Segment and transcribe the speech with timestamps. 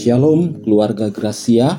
[0.00, 1.76] Shalom keluarga Gracia.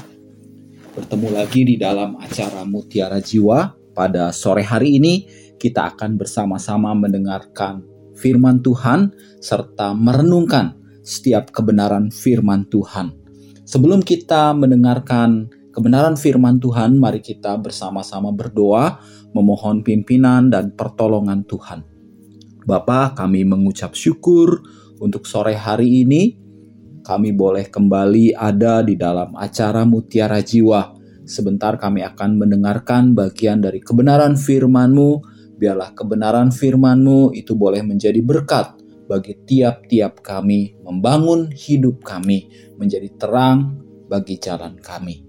[0.93, 3.73] Bertemu lagi di dalam acara Mutiara Jiwa.
[3.97, 5.25] Pada sore hari ini
[5.57, 7.81] kita akan bersama-sama mendengarkan
[8.13, 9.09] firman Tuhan
[9.41, 13.09] Serta merenungkan setiap kebenaran firman Tuhan.
[13.65, 19.01] Sebelum kita mendengarkan kebenaran firman Tuhan Mari kita bersama-sama berdoa
[19.33, 21.81] Memohon pimpinan dan pertolongan Tuhan.
[22.69, 24.61] Bapak kami mengucap syukur
[25.01, 26.40] untuk sore hari ini
[27.01, 30.93] kami boleh kembali ada di dalam acara Mutiara Jiwa.
[31.25, 35.11] Sebentar kami akan mendengarkan bagian dari kebenaran firman-Mu.
[35.57, 38.77] Biarlah kebenaran firman-Mu itu boleh menjadi berkat
[39.09, 42.47] bagi tiap-tiap kami, membangun hidup kami,
[42.79, 45.25] menjadi terang bagi jalan kami.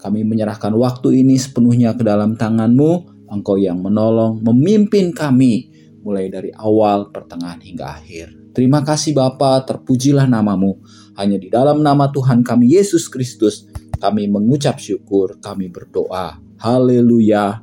[0.00, 5.70] Kami menyerahkan waktu ini sepenuhnya ke dalam tangan-Mu, Engkau yang menolong, memimpin kami,
[6.00, 8.39] mulai dari awal, pertengahan, hingga akhir.
[8.50, 10.82] Terima kasih Bapa, terpujilah namamu.
[11.14, 13.70] Hanya di dalam nama Tuhan kami Yesus Kristus,
[14.02, 16.34] kami mengucap syukur, kami berdoa.
[16.58, 17.62] Haleluya.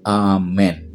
[0.00, 0.88] Amin.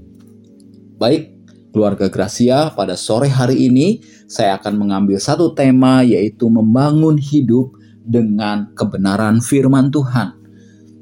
[0.97, 1.37] Baik,
[1.69, 8.73] keluarga Gracia, pada sore hari ini saya akan mengambil satu tema yaitu membangun hidup dengan
[8.73, 10.41] kebenaran firman Tuhan.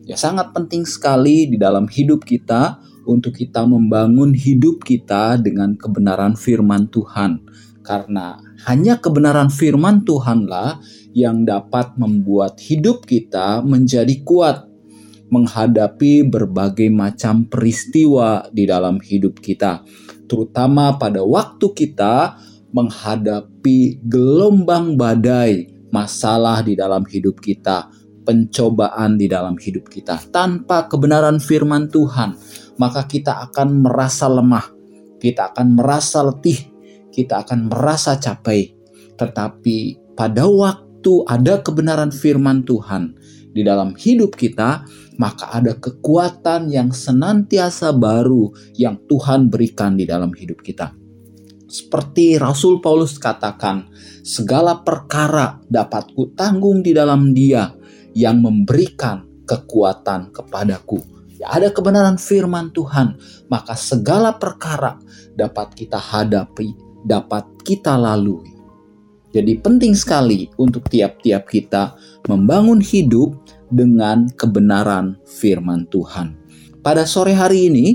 [0.03, 6.36] Ya sangat penting sekali di dalam hidup kita untuk kita membangun hidup kita dengan kebenaran
[6.36, 7.47] firman Tuhan
[7.88, 8.36] karena
[8.68, 10.84] hanya kebenaran firman Tuhanlah
[11.16, 14.68] yang dapat membuat hidup kita menjadi kuat
[15.28, 19.84] menghadapi berbagai macam peristiwa di dalam hidup kita,
[20.28, 22.40] terutama pada waktu kita
[22.72, 27.92] menghadapi gelombang badai, masalah di dalam hidup kita,
[28.24, 30.20] pencobaan di dalam hidup kita.
[30.32, 32.36] Tanpa kebenaran firman Tuhan,
[32.80, 34.68] maka kita akan merasa lemah,
[35.20, 36.60] kita akan merasa letih,
[37.18, 38.78] kita akan merasa capek.
[39.18, 39.78] Tetapi
[40.14, 43.18] pada waktu ada kebenaran firman Tuhan
[43.58, 44.86] di dalam hidup kita,
[45.18, 50.94] maka ada kekuatan yang senantiasa baru yang Tuhan berikan di dalam hidup kita.
[51.68, 53.90] Seperti Rasul Paulus katakan,
[54.24, 57.74] segala perkara dapat kutanggung di dalam Dia
[58.16, 61.02] yang memberikan kekuatan kepadaku.
[61.38, 63.20] Ya, ada kebenaran firman Tuhan,
[63.52, 64.97] maka segala perkara
[65.36, 68.51] dapat kita hadapi dapat kita lalui.
[69.31, 71.95] Jadi penting sekali untuk tiap-tiap kita
[72.28, 73.38] membangun hidup
[73.72, 76.35] dengan kebenaran firman Tuhan.
[76.84, 77.88] Pada sore hari ini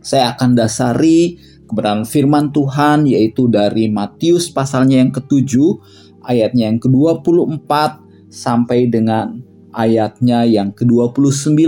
[0.00, 1.36] saya akan dasari
[1.68, 5.76] kebenaran firman Tuhan yaitu dari Matius pasalnya yang ketujuh
[6.24, 7.70] ayatnya yang ke-24
[8.32, 9.40] sampai dengan
[9.76, 11.60] ayatnya yang ke-29.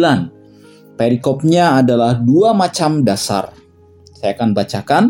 [0.96, 3.52] Perikopnya adalah dua macam dasar.
[4.12, 5.04] Saya akan bacakan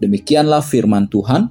[0.00, 1.48] Demikianlah firman Tuhan.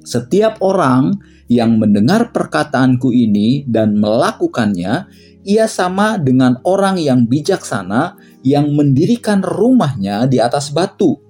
[0.00, 5.06] Setiap orang yang mendengar perkataanku ini dan melakukannya,
[5.44, 11.20] ia sama dengan orang yang bijaksana yang mendirikan rumahnya di atas batu.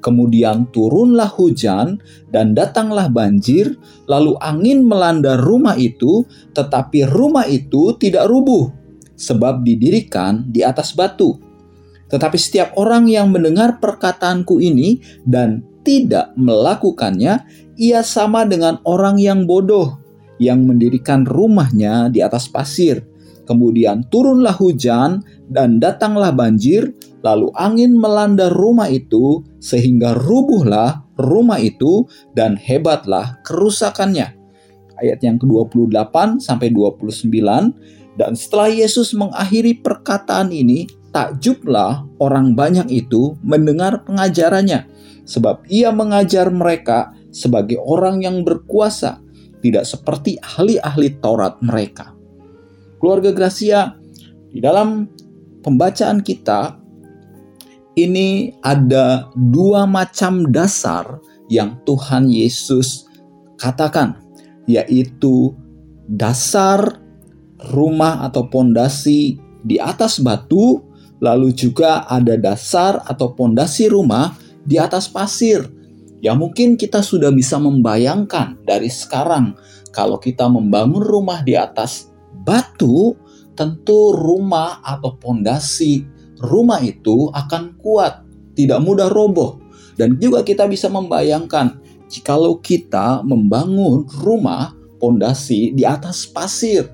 [0.00, 2.00] Kemudian turunlah hujan
[2.32, 3.76] dan datanglah banjir,
[4.08, 6.24] lalu angin melanda rumah itu,
[6.56, 8.72] tetapi rumah itu tidak rubuh,
[9.12, 11.36] sebab didirikan di atas batu.
[12.08, 17.44] Tetapi setiap orang yang mendengar perkataanku ini dan tidak melakukannya,
[17.80, 20.00] ia sama dengan orang yang bodoh
[20.40, 23.04] yang mendirikan rumahnya di atas pasir.
[23.44, 25.20] Kemudian turunlah hujan
[25.50, 34.38] dan datanglah banjir, lalu angin melanda rumah itu sehingga rubuhlah rumah itu dan hebatlah kerusakannya.
[35.00, 37.26] Ayat yang ke-28 sampai 29
[38.20, 44.86] dan setelah Yesus mengakhiri perkataan ini, takjublah orang banyak itu mendengar pengajarannya
[45.30, 49.22] sebab ia mengajar mereka sebagai orang yang berkuasa,
[49.62, 52.10] tidak seperti ahli-ahli Taurat mereka.
[52.98, 53.94] Keluarga Gracia,
[54.50, 55.06] di dalam
[55.62, 56.82] pembacaan kita
[57.94, 63.06] ini ada dua macam dasar yang Tuhan Yesus
[63.54, 64.18] katakan,
[64.66, 65.54] yaitu
[66.10, 66.98] dasar
[67.70, 70.82] rumah atau pondasi di atas batu,
[71.22, 74.32] lalu juga ada dasar atau pondasi rumah
[74.64, 75.64] di atas pasir.
[76.20, 79.56] Ya mungkin kita sudah bisa membayangkan dari sekarang
[79.90, 82.12] kalau kita membangun rumah di atas
[82.44, 83.16] batu,
[83.56, 86.04] tentu rumah atau pondasi
[86.40, 88.24] rumah itu akan kuat,
[88.56, 89.60] tidak mudah roboh.
[89.96, 91.76] Dan juga kita bisa membayangkan
[92.08, 96.88] jikalau kita membangun rumah pondasi di atas pasir.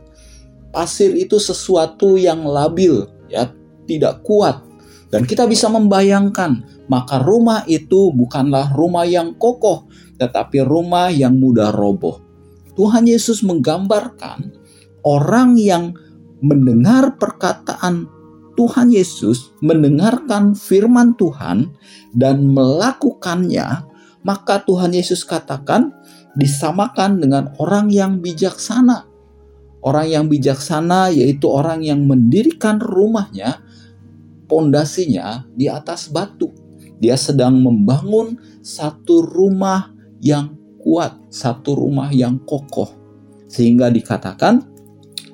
[0.75, 3.49] Pasir itu sesuatu yang labil, ya,
[3.87, 4.61] tidak kuat.
[5.09, 11.75] Dan kita bisa membayangkan maka rumah itu bukanlah rumah yang kokoh, tetapi rumah yang mudah
[11.75, 12.23] roboh.
[12.77, 14.53] Tuhan Yesus menggambarkan
[15.07, 15.97] orang yang
[16.45, 18.11] mendengar perkataan
[18.57, 21.77] Tuhan Yesus, mendengarkan firman Tuhan,
[22.17, 23.85] dan melakukannya,
[24.25, 25.93] maka Tuhan Yesus katakan
[26.35, 29.05] disamakan dengan orang yang bijaksana.
[29.85, 33.61] Orang yang bijaksana yaitu orang yang mendirikan rumahnya,
[34.49, 36.66] pondasinya di atas batu.
[36.97, 39.93] Dia sedang membangun satu rumah
[40.25, 42.89] yang kuat, satu rumah yang kokoh.
[43.47, 44.65] Sehingga dikatakan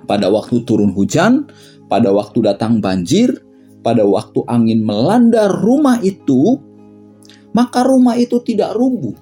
[0.04, 1.46] pada waktu turun hujan,
[1.86, 3.30] pada waktu datang banjir,
[3.82, 6.58] pada waktu angin melanda rumah itu,
[7.52, 9.14] maka rumah itu tidak rubuh.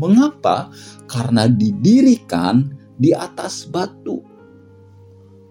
[0.00, 0.74] Mengapa?
[1.06, 2.66] Karena didirikan
[2.98, 4.22] di atas batu.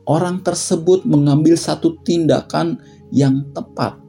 [0.04, 2.76] Orang tersebut mengambil satu tindakan
[3.08, 4.03] yang tepat,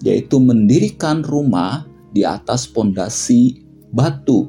[0.00, 4.48] yaitu mendirikan rumah di atas pondasi batu.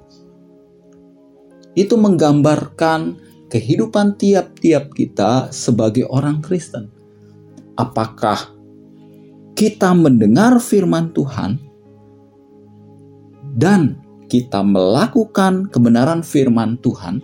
[1.76, 7.02] Itu menggambarkan kehidupan tiap-tiap kita sebagai orang Kristen
[7.82, 8.54] apakah
[9.58, 11.60] kita mendengar firman Tuhan
[13.58, 14.00] dan
[14.32, 17.20] kita melakukan kebenaran firman Tuhan,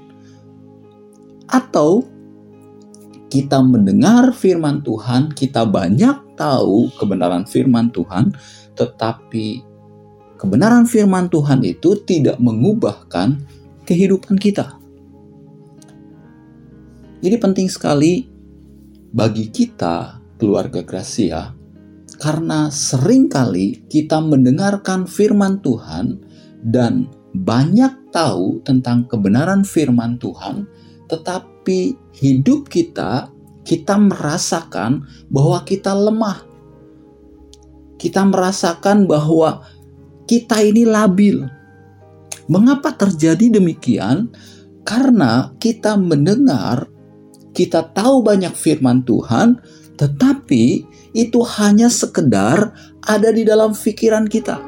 [1.47, 2.03] atau
[3.27, 8.31] kita mendengar firman Tuhan, kita banyak tahu kebenaran firman Tuhan,
[8.75, 9.63] tetapi
[10.39, 13.41] kebenaran firman Tuhan itu tidak mengubahkan
[13.83, 14.79] kehidupan kita.
[17.17, 18.29] Jadi, penting sekali
[19.11, 21.57] bagi kita keluarga Gracia
[22.21, 26.21] karena sering kali kita mendengarkan firman Tuhan
[26.61, 30.65] dan banyak tahu tentang kebenaran firman Tuhan,
[31.07, 33.31] tetapi hidup kita,
[33.67, 36.43] kita merasakan bahwa kita lemah.
[37.99, 39.65] Kita merasakan bahwa
[40.29, 41.43] kita ini labil.
[42.47, 44.31] Mengapa terjadi demikian?
[44.87, 46.87] Karena kita mendengar,
[47.51, 49.59] kita tahu banyak firman Tuhan,
[49.99, 52.71] tetapi itu hanya sekedar
[53.03, 54.63] ada di dalam pikiran kita,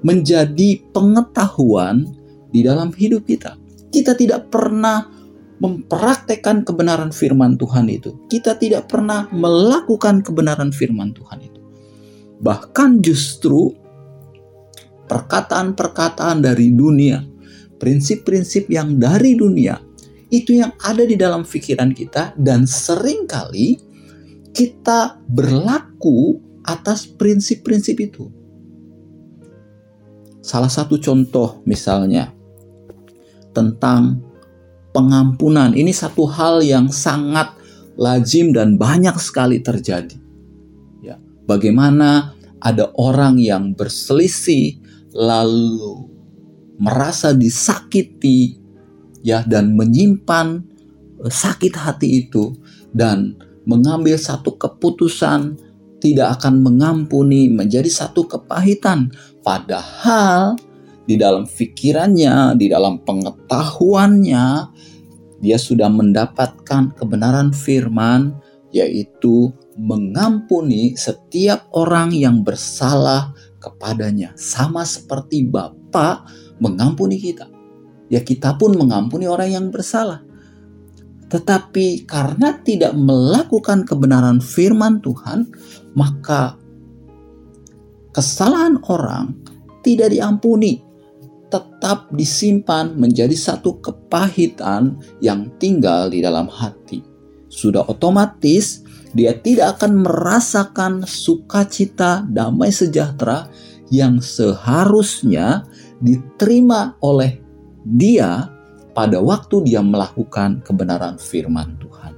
[0.00, 2.08] menjadi pengetahuan
[2.48, 3.60] di dalam hidup kita.
[3.92, 5.19] Kita tidak pernah
[5.60, 8.16] mempraktekkan kebenaran firman Tuhan itu.
[8.26, 11.60] Kita tidak pernah melakukan kebenaran firman Tuhan itu.
[12.40, 13.76] Bahkan justru
[15.04, 17.20] perkataan-perkataan dari dunia,
[17.76, 19.76] prinsip-prinsip yang dari dunia,
[20.32, 23.76] itu yang ada di dalam pikiran kita dan sering kali
[24.56, 28.30] kita berlaku atas prinsip-prinsip itu.
[30.40, 32.32] Salah satu contoh misalnya
[33.52, 34.29] tentang
[34.90, 35.74] pengampunan.
[35.74, 37.54] Ini satu hal yang sangat
[37.98, 40.16] lazim dan banyak sekali terjadi.
[41.04, 41.16] Ya,
[41.46, 44.78] bagaimana ada orang yang berselisih
[45.16, 46.06] lalu
[46.80, 48.60] merasa disakiti
[49.20, 50.64] ya dan menyimpan
[51.20, 52.56] sakit hati itu
[52.96, 53.36] dan
[53.68, 55.60] mengambil satu keputusan
[56.00, 59.12] tidak akan mengampuni menjadi satu kepahitan
[59.44, 60.56] padahal
[61.10, 64.46] di dalam pikirannya di dalam pengetahuannya
[65.42, 68.38] dia sudah mendapatkan kebenaran firman
[68.70, 74.30] yaitu mengampuni setiap orang yang bersalah kepadanya.
[74.38, 76.22] Sama seperti Bapa
[76.62, 77.50] mengampuni kita.
[78.06, 80.22] Ya kita pun mengampuni orang yang bersalah.
[81.30, 85.50] Tetapi karena tidak melakukan kebenaran firman Tuhan,
[85.94, 86.58] maka
[88.10, 89.34] kesalahan orang
[89.86, 90.89] tidak diampuni,
[91.50, 97.02] tetap disimpan menjadi satu kepahitan yang tinggal di dalam hati.
[97.50, 103.50] Sudah otomatis dia tidak akan merasakan sukacita damai sejahtera
[103.90, 105.66] yang seharusnya
[105.98, 107.42] diterima oleh
[107.82, 108.46] dia
[108.94, 112.12] pada waktu dia melakukan kebenaran firman Tuhan.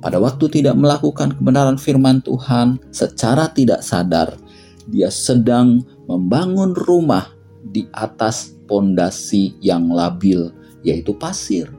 [0.00, 4.38] Pada waktu tidak melakukan kebenaran firman Tuhan secara tidak sadar,
[4.86, 7.30] dia sedang membangun rumah
[7.66, 10.50] di atas pondasi yang labil,
[10.86, 11.70] yaitu pasir.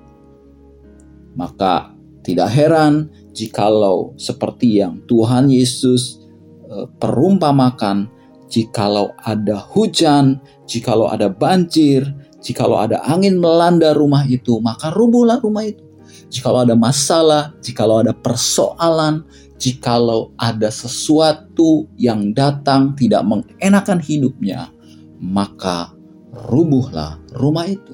[1.36, 6.24] Maka tidak heran jikalau seperti yang Tuhan Yesus
[6.68, 8.12] eh, perumpamakan,
[8.52, 12.04] jikalau ada hujan, jikalau ada banjir,
[12.48, 15.84] Jikalau ada angin melanda rumah itu, maka rubuhlah rumah itu.
[16.32, 24.70] Jikalau ada masalah, jikalau ada persoalan, jikalau ada sesuatu yang datang tidak mengenakan hidupnya,
[25.18, 25.94] maka
[26.32, 27.94] rubuhlah rumah itu.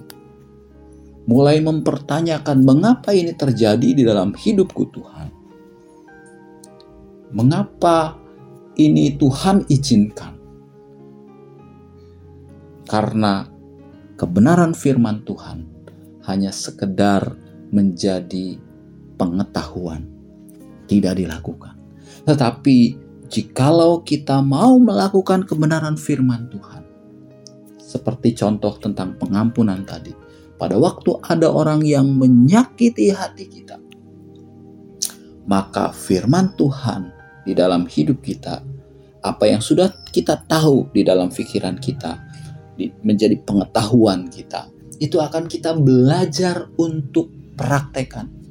[1.23, 5.27] Mulai mempertanyakan mengapa ini terjadi di dalam hidupku Tuhan.
[7.31, 8.19] Mengapa
[8.75, 10.35] ini Tuhan izinkan?
[12.83, 13.47] Karena
[14.19, 15.63] kebenaran firman Tuhan
[16.27, 17.39] hanya sekedar
[17.71, 18.59] menjadi
[19.15, 20.13] pengetahuan
[20.93, 21.73] tidak dilakukan.
[22.29, 22.77] Tetapi
[23.33, 26.85] jikalau kita mau melakukan kebenaran firman Tuhan,
[27.81, 30.13] seperti contoh tentang pengampunan tadi,
[30.61, 33.81] pada waktu ada orang yang menyakiti hati kita,
[35.49, 37.09] maka firman Tuhan
[37.43, 38.61] di dalam hidup kita,
[39.25, 42.21] apa yang sudah kita tahu di dalam pikiran kita,
[43.01, 44.69] menjadi pengetahuan kita,
[45.01, 48.42] itu akan kita belajar untuk praktekan.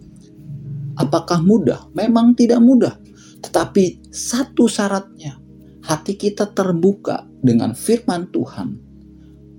[0.97, 1.89] Apakah mudah?
[1.97, 2.95] Memang tidak mudah.
[3.43, 5.41] Tetapi satu syaratnya,
[5.83, 8.79] hati kita terbuka dengan firman Tuhan.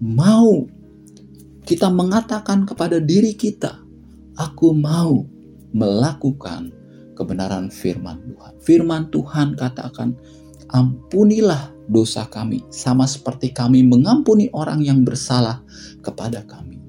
[0.03, 0.67] Mau
[1.63, 3.79] kita mengatakan kepada diri kita,
[4.35, 5.23] aku mau
[5.73, 6.71] melakukan
[7.17, 8.53] kebenaran firman Tuhan.
[8.61, 10.15] Firman Tuhan katakan,
[10.73, 15.61] ampunilah dosa kami, sama seperti kami mengampuni orang yang bersalah
[15.99, 16.79] kepada kami.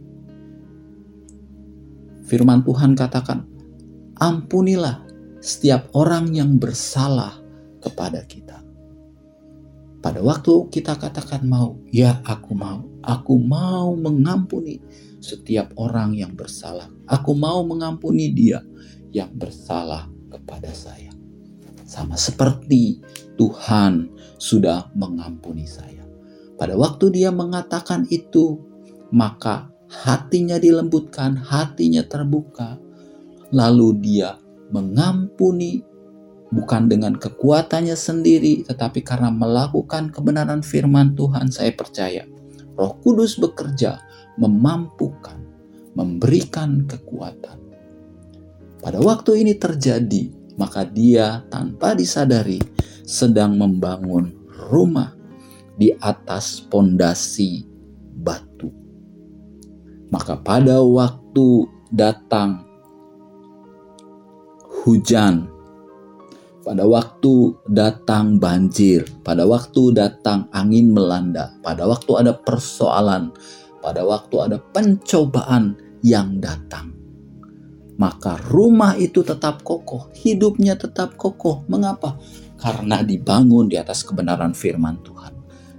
[2.25, 3.45] Firman Tuhan katakan,
[4.19, 5.05] ampunilah
[5.41, 7.37] setiap orang yang bersalah
[7.83, 8.65] kepada kita.
[10.05, 14.81] Pada waktu kita katakan mau, ya aku mau, aku mau mengampuni
[15.25, 16.93] setiap orang yang bersalah.
[17.09, 18.61] Aku mau mengampuni dia
[19.17, 21.09] yang bersalah kepada saya.
[21.89, 23.01] Sama seperti
[23.41, 26.05] Tuhan sudah mengampuni saya.
[26.61, 28.61] Pada waktu dia mengatakan itu,
[29.09, 32.77] maka hatinya dilembutkan, hatinya terbuka.
[33.55, 34.35] Lalu dia
[34.75, 35.87] mengampuni
[36.51, 42.27] bukan dengan kekuatannya sendiri, tetapi karena melakukan kebenaran firman Tuhan, saya percaya
[42.75, 44.03] Roh Kudus bekerja,
[44.35, 45.39] memampukan,
[45.95, 47.63] memberikan kekuatan.
[48.83, 52.59] Pada waktu ini terjadi, maka dia tanpa disadari
[53.07, 54.35] sedang membangun
[54.71, 55.15] rumah
[55.79, 57.67] di atas pondasi
[58.19, 58.71] batu.
[60.11, 62.74] Maka pada waktu datang
[64.85, 65.49] hujan,
[66.61, 73.33] pada waktu datang banjir, pada waktu datang angin melanda, pada waktu ada persoalan,
[73.81, 76.95] pada waktu ada pencobaan yang datang
[77.95, 81.63] maka rumah itu tetap kokoh, hidupnya tetap kokoh.
[81.71, 82.19] Mengapa?
[82.59, 85.35] Karena dibangun di atas kebenaran firman Tuhan.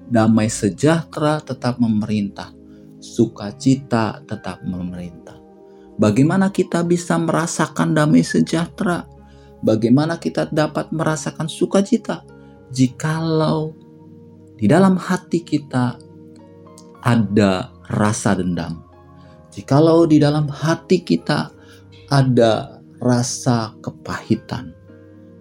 [0.06, 2.54] Damai sejahtera tetap memerintah,
[3.02, 5.35] sukacita tetap memerintah.
[5.96, 9.08] Bagaimana kita bisa merasakan damai sejahtera?
[9.64, 12.28] Bagaimana kita dapat merasakan sukacita?
[12.76, 13.72] Jikalau
[14.60, 15.96] di dalam hati kita
[17.00, 18.84] ada rasa dendam,
[19.56, 21.54] jikalau di dalam hati kita
[22.12, 24.76] ada rasa kepahitan.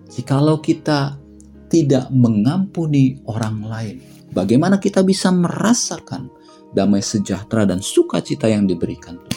[0.07, 1.19] Jikalau kita
[1.67, 3.97] tidak mengampuni orang lain,
[4.31, 6.31] bagaimana kita bisa merasakan
[6.71, 9.34] damai sejahtera dan sukacita yang diberikan Tuhan?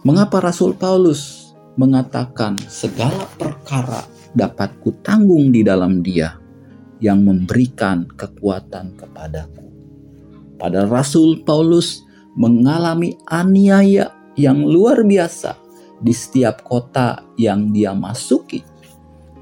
[0.00, 6.40] Mengapa Rasul Paulus mengatakan segala perkara dapat kutanggung di dalam Dia
[7.04, 9.60] yang memberikan kekuatan kepadaku?
[10.56, 12.00] Pada Rasul Paulus
[12.32, 14.08] mengalami aniaya
[14.40, 15.60] yang luar biasa
[16.00, 18.64] di setiap kota yang dia masuki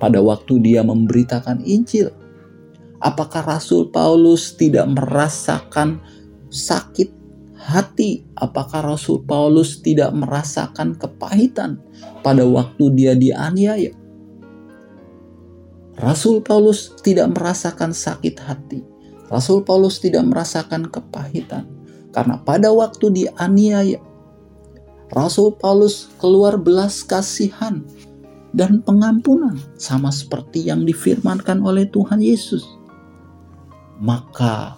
[0.02, 2.10] pada waktu dia memberitakan Injil.
[2.98, 6.02] Apakah Rasul Paulus tidak merasakan
[6.50, 7.17] sakit
[7.58, 8.24] hati?
[8.38, 11.82] Apakah Rasul Paulus tidak merasakan kepahitan
[12.22, 13.92] pada waktu dia dianiaya?
[15.98, 18.80] Rasul Paulus tidak merasakan sakit hati.
[19.28, 21.68] Rasul Paulus tidak merasakan kepahitan
[22.14, 24.00] karena pada waktu dianiaya
[25.08, 27.80] Rasul Paulus keluar belas kasihan
[28.52, 32.64] dan pengampunan sama seperti yang difirmankan oleh Tuhan Yesus.
[34.00, 34.76] Maka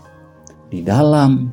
[0.71, 1.51] di dalam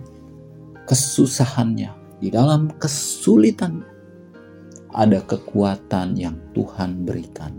[0.88, 1.92] kesusahannya,
[2.24, 3.84] di dalam kesulitan
[4.96, 7.54] ada kekuatan yang Tuhan berikan.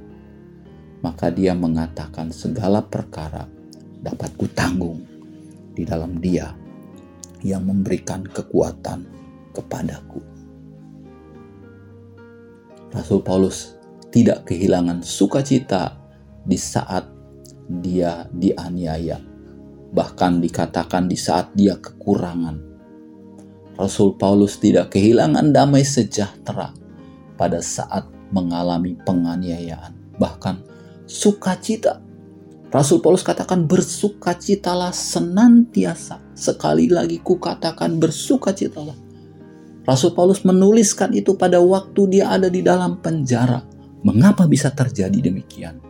[0.98, 3.46] Maka dia mengatakan segala perkara
[4.02, 4.98] dapat kutanggung
[5.70, 6.50] di dalam dia
[7.46, 9.06] yang memberikan kekuatan
[9.54, 10.18] kepadaku.
[12.90, 13.78] Rasul Paulus
[14.10, 15.94] tidak kehilangan sukacita
[16.42, 17.06] di saat
[17.68, 19.20] dia dianiaya.
[19.88, 22.67] Bahkan dikatakan di saat dia kekurangan.
[23.78, 26.74] Rasul Paulus tidak kehilangan damai sejahtera
[27.38, 30.18] pada saat mengalami penganiayaan.
[30.18, 30.56] Bahkan
[31.06, 32.02] sukacita.
[32.68, 36.20] Rasul Paulus katakan bersukacitalah senantiasa.
[36.34, 39.08] Sekali lagi kukatakan bersukacitalah
[39.88, 43.64] Rasul Paulus menuliskan itu pada waktu dia ada di dalam penjara.
[44.04, 45.80] Mengapa bisa terjadi demikian?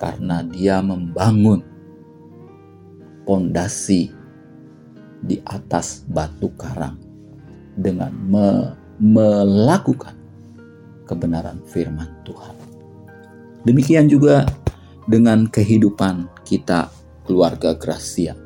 [0.00, 1.60] Karena dia membangun
[3.28, 4.08] pondasi
[5.20, 7.03] di atas batu karang
[7.74, 8.48] dengan me
[9.02, 10.14] melakukan
[11.04, 12.54] kebenaran firman Tuhan.
[13.66, 14.46] Demikian juga
[15.10, 16.88] dengan kehidupan kita
[17.26, 18.38] keluarga Gracia.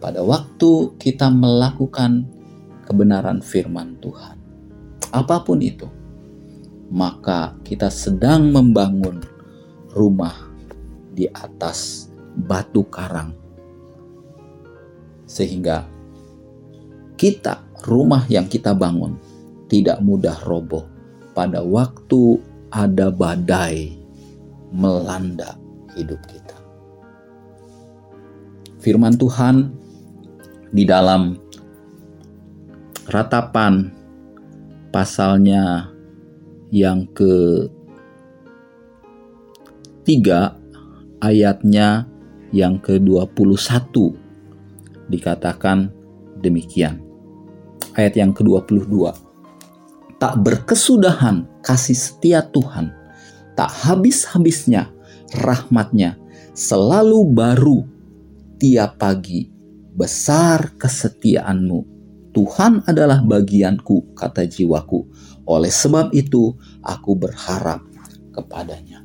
[0.00, 2.26] Pada waktu kita melakukan
[2.88, 4.36] kebenaran firman Tuhan,
[5.12, 5.86] apa pun itu,
[6.90, 9.22] maka kita sedang membangun
[9.94, 10.34] rumah
[11.14, 13.36] di atas batu karang,
[15.28, 15.84] sehingga
[17.20, 19.16] kita, rumah yang kita bangun,
[19.70, 20.84] tidak mudah roboh
[21.32, 23.94] pada waktu ada badai
[24.70, 25.58] melanda
[25.98, 26.56] hidup kita.
[28.80, 29.70] Firman Tuhan
[30.72, 31.36] di dalam
[33.10, 33.90] ratapan
[34.94, 35.90] pasalnya
[36.70, 37.66] yang ke
[40.06, 40.54] tiga
[41.20, 42.06] ayatnya
[42.50, 43.94] yang ke-21
[45.10, 45.90] dikatakan
[46.38, 47.09] demikian.
[48.00, 49.12] Ayat yang ke-22.
[50.16, 52.96] Tak berkesudahan kasih setia Tuhan,
[53.52, 54.88] tak habis-habisnya
[55.44, 56.16] rahmatnya,
[56.56, 57.84] selalu baru
[58.56, 59.52] tiap pagi,
[59.92, 62.00] besar kesetiaanmu.
[62.32, 65.04] Tuhan adalah bagianku, kata jiwaku.
[65.44, 67.84] Oleh sebab itu, aku berharap
[68.32, 69.04] kepadanya.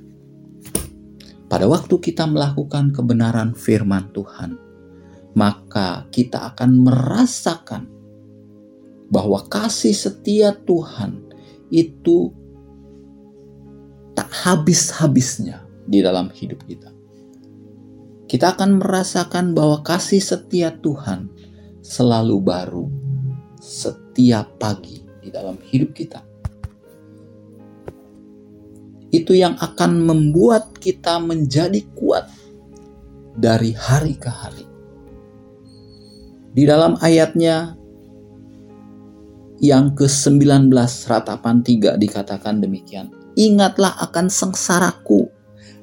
[1.51, 4.55] Pada waktu kita melakukan kebenaran firman Tuhan,
[5.35, 7.94] maka kita akan merasakan
[9.09, 11.21] bahwa kasih setia Tuhan
[11.69, 12.33] itu
[14.17, 16.95] tak habis-habisnya di dalam hidup kita
[18.25, 21.29] kita akan merasakan bahwa kasih setia Tuhan
[21.85, 22.85] selalu baru
[23.61, 26.25] setiap pagi di dalam hidup kita.
[29.13, 32.27] Itu yang akan membuat kita menjadi kuat
[33.37, 34.65] dari hari ke hari.
[36.51, 37.77] Di dalam ayatnya
[39.63, 40.71] yang ke-19
[41.07, 43.11] ratapan 3 dikatakan demikian.
[43.35, 45.27] Ingatlah akan sengsaraku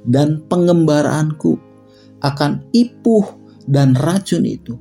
[0.09, 1.57] dan pengembaraanku
[2.25, 3.27] akan ipuh
[3.69, 4.79] dan racun itu.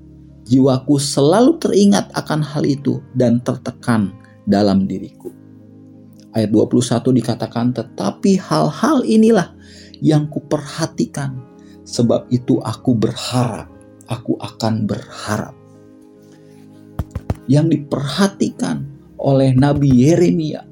[0.48, 4.12] Jiwaku selalu teringat akan hal itu dan tertekan
[4.44, 5.32] dalam diriku.
[6.32, 9.52] Ayat 21 dikatakan, tetapi hal-hal inilah
[10.00, 11.40] yang kuperhatikan.
[11.84, 13.68] Sebab itu aku berharap,
[14.08, 15.61] aku akan berharap.
[17.50, 18.86] Yang diperhatikan
[19.22, 20.66] oleh Nabi Yeremia.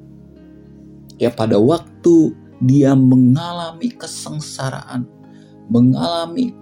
[1.20, 5.08] Ya pada waktu dia mengalami kesengsaraan,
[5.72, 6.52] mengalami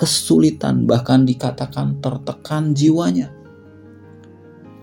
[0.00, 3.30] kesulitan, bahkan dikatakan tertekan jiwanya.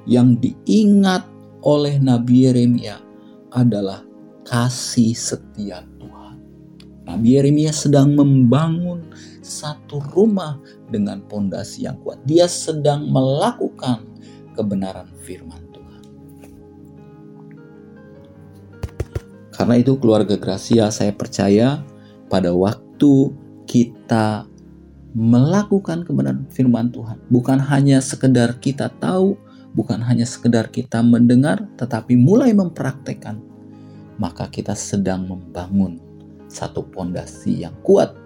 [0.08, 1.28] Yang diingat
[1.62, 3.04] oleh Nabi Yeremia
[3.52, 4.06] adalah
[4.48, 5.84] kasih setia.
[7.10, 9.10] Nabi Yeremia sedang membangun
[9.42, 10.62] satu rumah
[10.94, 12.22] dengan pondasi yang kuat.
[12.22, 14.06] Dia sedang melakukan
[14.54, 16.02] kebenaran firman Tuhan.
[19.50, 21.82] Karena itu keluarga Gracia saya percaya
[22.30, 23.34] pada waktu
[23.66, 24.46] kita
[25.18, 29.34] melakukan kebenaran firman Tuhan, bukan hanya sekedar kita tahu,
[29.74, 33.42] bukan hanya sekedar kita mendengar, tetapi mulai mempraktekkan,
[34.22, 36.09] maka kita sedang membangun
[36.50, 38.18] satu pondasi yang kuat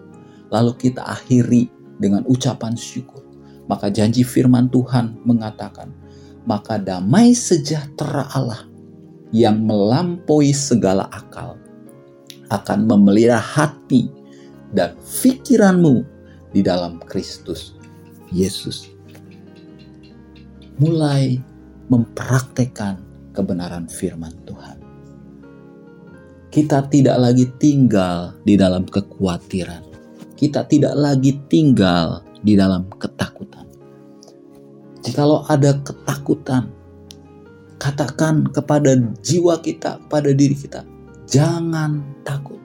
[0.48, 1.68] Lalu kita akhiri
[2.00, 3.20] dengan ucapan syukur.
[3.68, 5.92] Maka janji firman Tuhan mengatakan,
[6.48, 8.64] maka damai sejahtera Allah
[9.30, 11.60] yang melampaui segala akal
[12.50, 14.10] akan memelihara hati
[14.74, 16.02] dan pikiranmu
[16.50, 17.78] di dalam Kristus
[18.34, 18.90] Yesus.
[20.82, 21.38] Mulai
[21.90, 23.03] mempraktekkan
[23.35, 24.79] kebenaran firman Tuhan.
[26.50, 29.87] Kita tidak lagi tinggal di dalam kekhawatiran.
[30.35, 33.66] Kita tidak lagi tinggal di dalam ketakutan.
[35.03, 36.70] Jikalau ada ketakutan,
[37.79, 40.83] katakan kepada jiwa kita, pada diri kita,
[41.31, 42.59] jangan takut.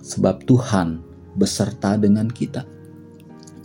[0.00, 1.04] Sebab Tuhan
[1.36, 2.77] beserta dengan kita.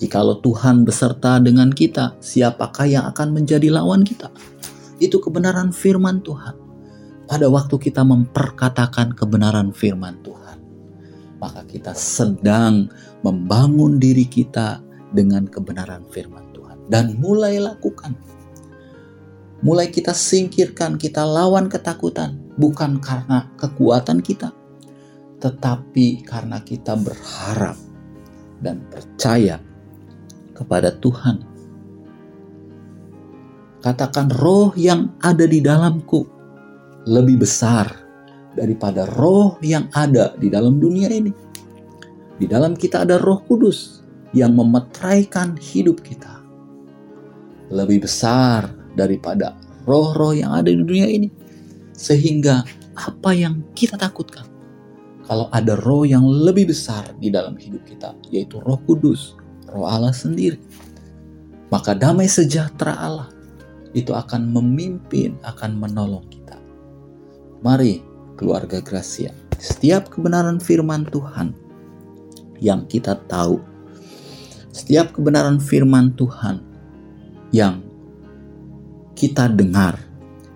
[0.03, 4.27] Jikalau Tuhan beserta dengan kita, siapakah yang akan menjadi lawan kita?
[4.99, 6.59] Itu kebenaran firman Tuhan
[7.23, 10.59] pada waktu kita memperkatakan kebenaran firman Tuhan,
[11.39, 12.91] maka kita sedang
[13.23, 14.83] membangun diri kita
[15.15, 18.11] dengan kebenaran firman Tuhan dan mulai lakukan.
[19.63, 24.51] Mulai kita singkirkan, kita lawan ketakutan, bukan karena kekuatan kita,
[25.39, 27.79] tetapi karena kita berharap
[28.59, 29.63] dan percaya
[30.53, 31.43] kepada Tuhan.
[33.83, 36.23] Katakan roh yang ada di dalamku
[37.03, 37.91] lebih besar
[38.55, 41.33] daripada roh yang ada di dalam dunia ini.
[42.33, 44.01] Di dalam kita ada Roh Kudus
[44.33, 46.41] yang memetraikan hidup kita.
[47.69, 49.53] Lebih besar daripada
[49.85, 51.29] roh-roh yang ada di dunia ini.
[51.93, 52.65] Sehingga
[52.97, 54.49] apa yang kita takutkan
[55.23, 59.39] kalau ada roh yang lebih besar di dalam hidup kita, yaitu Roh Kudus,
[59.73, 60.62] Roh Allah sendiri,
[61.73, 63.29] maka damai sejahtera Allah
[63.97, 66.62] itu akan memimpin, akan menolong kita.
[67.65, 68.05] Mari,
[68.38, 71.57] keluarga Gracia, setiap kebenaran firman Tuhan
[72.62, 73.57] yang kita tahu,
[74.69, 76.62] setiap kebenaran firman Tuhan
[77.49, 77.81] yang
[79.17, 79.97] kita dengar,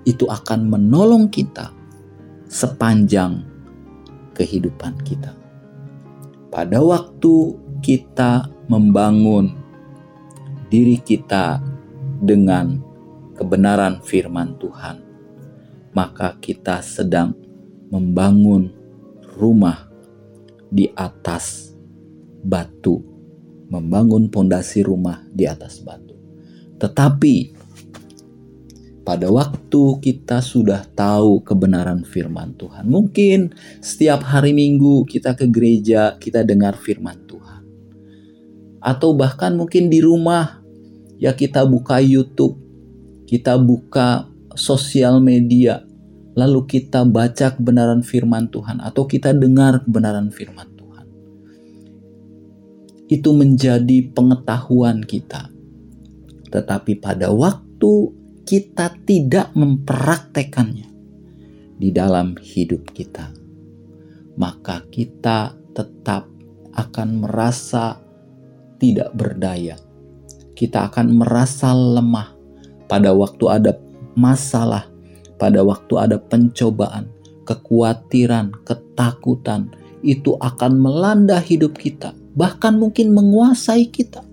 [0.06, 1.74] itu akan menolong kita
[2.48, 3.44] sepanjang
[4.38, 5.34] kehidupan kita.
[6.48, 9.56] Pada waktu kita membangun
[10.68, 11.64] diri kita
[12.20, 12.84] dengan
[13.40, 15.00] kebenaran firman Tuhan,
[15.96, 17.32] maka kita sedang
[17.88, 18.76] membangun
[19.40, 19.88] rumah
[20.68, 21.72] di atas
[22.44, 23.00] batu,
[23.72, 26.20] membangun pondasi rumah di atas batu.
[26.76, 27.36] Tetapi
[29.08, 36.20] pada waktu kita sudah tahu kebenaran firman Tuhan, mungkin setiap hari Minggu kita ke gereja,
[36.20, 37.47] kita dengar firman Tuhan,
[38.88, 40.64] atau bahkan mungkin di rumah,
[41.20, 42.56] ya kita buka YouTube,
[43.28, 45.84] kita buka sosial media,
[46.40, 51.06] lalu kita baca kebenaran firman Tuhan atau kita dengar kebenaran firman Tuhan.
[53.12, 55.52] Itu menjadi pengetahuan kita.
[56.48, 57.92] Tetapi pada waktu
[58.48, 60.88] kita tidak mempraktekannya
[61.76, 63.36] di dalam hidup kita,
[64.40, 66.32] maka kita tetap
[66.72, 68.07] akan merasa
[68.78, 69.78] tidak berdaya.
[70.58, 72.34] Kita akan merasa lemah
[72.90, 73.72] pada waktu ada
[74.18, 74.90] masalah
[75.38, 77.08] pada waktu ada pencobaan,
[77.46, 79.70] kekhawatiran, ketakutan,
[80.02, 84.26] itu akan melanda hidup kita, bahkan mungkin menguasai kita.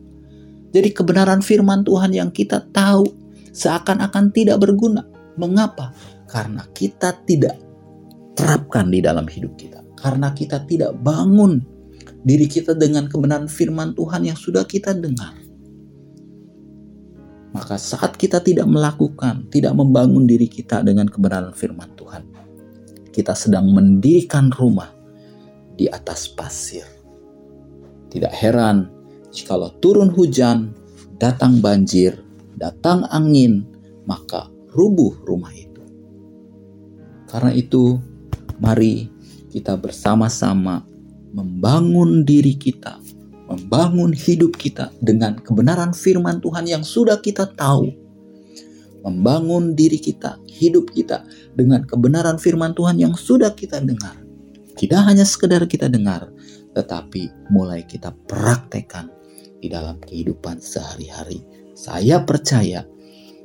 [0.75, 3.07] Jadi kebenaran firman Tuhan yang kita tahu
[3.55, 5.07] seakan-akan tidak berguna.
[5.39, 5.95] Mengapa?
[6.27, 7.63] Karena kita tidak
[8.35, 9.79] terapkan di dalam hidup kita.
[9.95, 11.63] Karena kita tidak bangun
[12.25, 15.37] diri kita dengan kebenaran firman Tuhan yang sudah kita dengar.
[17.55, 22.27] Maka saat kita tidak melakukan, tidak membangun diri kita dengan kebenaran firman Tuhan,
[23.15, 24.91] kita sedang mendirikan rumah
[25.79, 26.83] di atas pasir.
[28.11, 28.91] Tidak heran
[29.31, 30.75] jikalau turun hujan,
[31.23, 32.19] datang banjir,
[32.59, 33.63] datang angin,
[34.03, 35.83] maka rubuh rumah itu.
[37.31, 38.03] Karena itu,
[38.59, 39.11] mari
[39.51, 40.87] kita bersama-sama
[41.35, 43.03] membangun diri kita
[43.49, 47.93] membangun hidup kita dengan kebenaran firman Tuhan yang sudah kita tahu.
[49.05, 54.17] Membangun diri kita, hidup kita dengan kebenaran firman Tuhan yang sudah kita dengar.
[54.75, 56.33] Tidak hanya sekedar kita dengar,
[56.73, 59.13] tetapi mulai kita praktekkan
[59.61, 61.45] di dalam kehidupan sehari-hari.
[61.77, 62.89] Saya percaya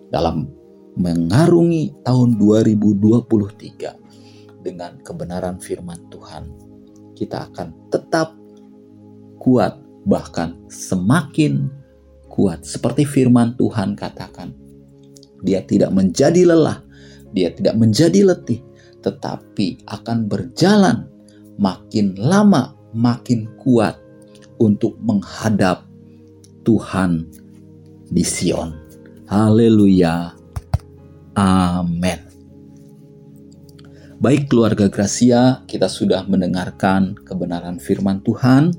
[0.07, 0.47] dalam
[0.95, 6.68] mengarungi tahun 2023 dengan kebenaran firman Tuhan,
[7.19, 8.31] kita akan tetap
[9.43, 9.75] kuat
[10.07, 11.67] bahkan semakin
[12.31, 12.63] kuat.
[12.63, 14.55] Seperti firman Tuhan katakan,
[15.43, 16.79] dia tidak menjadi lelah,
[17.35, 18.63] dia tidak menjadi letih,
[19.03, 21.11] tetapi akan berjalan
[21.59, 23.99] makin lama makin kuat
[24.63, 25.83] untuk menghadap
[26.63, 27.27] Tuhan
[28.07, 28.71] di Sion.
[29.27, 30.31] Haleluya.
[31.35, 32.28] Amin.
[34.19, 38.75] Baik keluarga Gracia, kita sudah mendengarkan kebenaran firman Tuhan.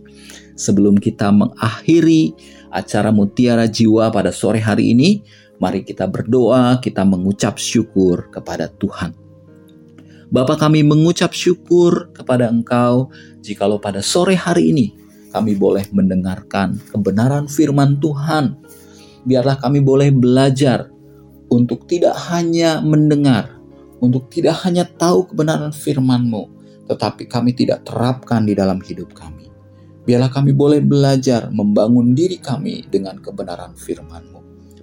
[0.52, 2.36] Sebelum kita mengakhiri
[2.68, 5.24] acara Mutiara Jiwa pada sore hari ini,
[5.56, 9.16] mari kita berdoa, kita mengucap syukur kepada Tuhan.
[10.28, 13.08] Bapa kami mengucap syukur kepada Engkau
[13.40, 14.92] jikalau pada sore hari ini
[15.32, 18.60] kami boleh mendengarkan kebenaran firman Tuhan.
[19.24, 20.90] Biarlah kami boleh belajar
[21.48, 23.59] untuk tidak hanya mendengar,
[24.00, 26.42] untuk tidak hanya tahu kebenaran firman-Mu,
[26.88, 29.52] tetapi kami tidak terapkan di dalam hidup kami.
[30.08, 34.40] Biarlah kami boleh belajar membangun diri kami dengan kebenaran firman-Mu.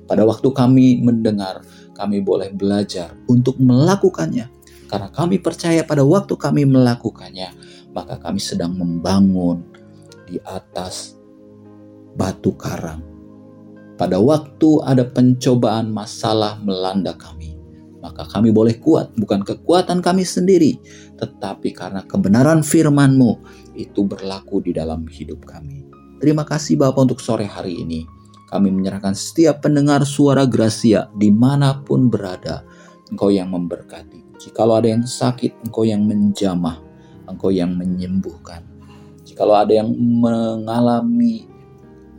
[0.07, 1.65] Pada waktu kami mendengar,
[1.97, 4.47] kami boleh belajar untuk melakukannya.
[4.87, 7.51] Karena kami percaya pada waktu kami melakukannya,
[7.91, 9.67] maka kami sedang membangun
[10.23, 11.17] di atas
[12.15, 13.03] batu karang.
[13.97, 17.56] Pada waktu ada pencobaan masalah melanda kami,
[18.07, 20.79] maka kami boleh kuat, bukan kekuatan kami sendiri,
[21.19, 23.43] tetapi karena kebenaran firman-Mu
[23.75, 25.83] itu berlaku di dalam hidup kami.
[26.23, 28.07] Terima kasih Bapak untuk sore hari ini.
[28.47, 32.63] Kami menyerahkan setiap pendengar suara Gracia di mana pun berada.
[33.11, 34.39] Engkau yang memberkati.
[34.39, 36.79] Jikalau ada yang sakit, Engkau yang menjamah.
[37.27, 38.63] Engkau yang menyembuhkan.
[39.27, 41.43] Jikalau ada yang mengalami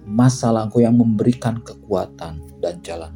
[0.05, 3.09] masalah, Engkau yang memberikan kekuatan dan jalan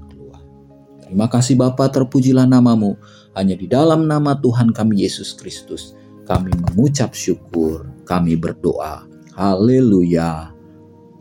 [1.12, 2.96] Terima kasih Bapa, terpujilah namamu.
[3.36, 5.92] Hanya di dalam nama Tuhan kami Yesus Kristus,
[6.24, 9.04] kami mengucap syukur, kami berdoa.
[9.36, 10.56] Haleluya.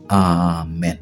[0.08, 1.01] Amin.